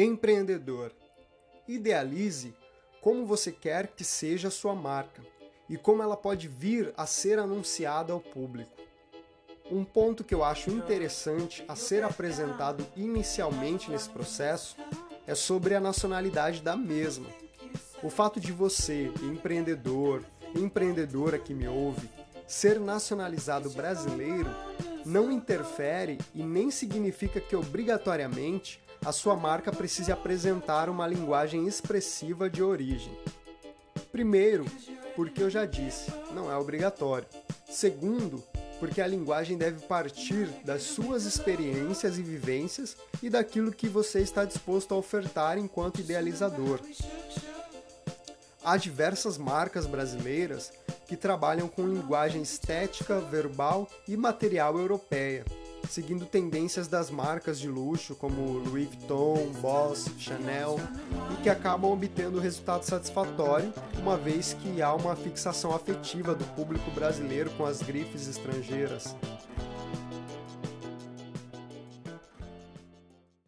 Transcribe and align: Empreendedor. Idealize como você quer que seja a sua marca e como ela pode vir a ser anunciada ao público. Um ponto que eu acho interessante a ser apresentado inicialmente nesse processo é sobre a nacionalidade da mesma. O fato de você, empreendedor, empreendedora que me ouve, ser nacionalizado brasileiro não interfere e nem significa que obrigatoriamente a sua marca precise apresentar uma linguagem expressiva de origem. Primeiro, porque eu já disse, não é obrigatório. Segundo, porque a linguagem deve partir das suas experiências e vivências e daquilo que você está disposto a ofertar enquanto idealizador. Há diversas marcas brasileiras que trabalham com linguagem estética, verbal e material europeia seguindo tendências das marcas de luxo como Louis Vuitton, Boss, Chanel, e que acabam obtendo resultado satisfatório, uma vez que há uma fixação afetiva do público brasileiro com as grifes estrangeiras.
Empreendedor. 0.00 0.92
Idealize 1.66 2.54
como 3.00 3.26
você 3.26 3.50
quer 3.50 3.88
que 3.88 4.04
seja 4.04 4.46
a 4.46 4.50
sua 4.52 4.72
marca 4.72 5.20
e 5.68 5.76
como 5.76 6.04
ela 6.04 6.16
pode 6.16 6.46
vir 6.46 6.94
a 6.96 7.04
ser 7.04 7.36
anunciada 7.36 8.12
ao 8.12 8.20
público. 8.20 8.70
Um 9.68 9.84
ponto 9.84 10.22
que 10.22 10.32
eu 10.32 10.44
acho 10.44 10.70
interessante 10.70 11.64
a 11.66 11.74
ser 11.74 12.04
apresentado 12.04 12.86
inicialmente 12.96 13.90
nesse 13.90 14.08
processo 14.08 14.76
é 15.26 15.34
sobre 15.34 15.74
a 15.74 15.80
nacionalidade 15.80 16.62
da 16.62 16.76
mesma. 16.76 17.26
O 18.00 18.08
fato 18.08 18.38
de 18.38 18.52
você, 18.52 19.10
empreendedor, 19.20 20.24
empreendedora 20.54 21.40
que 21.40 21.52
me 21.52 21.66
ouve, 21.66 22.08
ser 22.46 22.78
nacionalizado 22.78 23.68
brasileiro 23.70 24.48
não 25.08 25.32
interfere 25.32 26.18
e 26.34 26.42
nem 26.42 26.70
significa 26.70 27.40
que 27.40 27.56
obrigatoriamente 27.56 28.78
a 29.02 29.10
sua 29.10 29.34
marca 29.34 29.72
precise 29.72 30.12
apresentar 30.12 30.90
uma 30.90 31.06
linguagem 31.06 31.66
expressiva 31.66 32.50
de 32.50 32.62
origem. 32.62 33.16
Primeiro, 34.12 34.66
porque 35.16 35.42
eu 35.42 35.48
já 35.48 35.64
disse, 35.64 36.12
não 36.34 36.52
é 36.52 36.56
obrigatório. 36.58 37.26
Segundo, 37.70 38.44
porque 38.78 39.00
a 39.00 39.06
linguagem 39.06 39.56
deve 39.56 39.80
partir 39.86 40.46
das 40.62 40.82
suas 40.82 41.24
experiências 41.24 42.18
e 42.18 42.22
vivências 42.22 42.94
e 43.22 43.30
daquilo 43.30 43.72
que 43.72 43.88
você 43.88 44.20
está 44.20 44.44
disposto 44.44 44.92
a 44.92 44.98
ofertar 44.98 45.56
enquanto 45.56 46.00
idealizador. 46.00 46.80
Há 48.64 48.76
diversas 48.76 49.38
marcas 49.38 49.86
brasileiras 49.86 50.72
que 51.06 51.16
trabalham 51.16 51.68
com 51.68 51.86
linguagem 51.86 52.42
estética, 52.42 53.20
verbal 53.20 53.88
e 54.06 54.16
material 54.16 54.78
europeia 54.78 55.44
seguindo 55.88 56.26
tendências 56.26 56.86
das 56.86 57.10
marcas 57.10 57.58
de 57.58 57.68
luxo 57.68 58.14
como 58.14 58.58
Louis 58.58 58.88
Vuitton, 58.88 59.52
Boss, 59.60 60.10
Chanel, 60.18 60.76
e 61.32 61.42
que 61.42 61.48
acabam 61.48 61.90
obtendo 61.90 62.38
resultado 62.38 62.84
satisfatório, 62.84 63.72
uma 63.98 64.16
vez 64.16 64.54
que 64.54 64.82
há 64.82 64.92
uma 64.92 65.16
fixação 65.16 65.74
afetiva 65.74 66.34
do 66.34 66.44
público 66.54 66.90
brasileiro 66.90 67.50
com 67.50 67.64
as 67.64 67.82
grifes 67.82 68.28
estrangeiras. 68.28 69.14